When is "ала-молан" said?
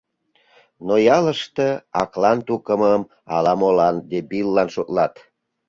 3.35-3.95